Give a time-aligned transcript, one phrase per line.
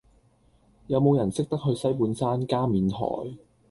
[0.87, 3.35] 有無人識得去西半山加冕臺